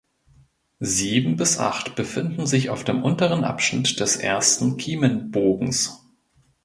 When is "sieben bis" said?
0.79-1.59